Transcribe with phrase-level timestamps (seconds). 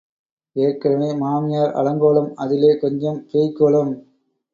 [0.55, 3.93] ஏற்கனவே மாமியார் அலங்கோலம் அதிலே கொஞ்சம் பேய்க் கோலம்.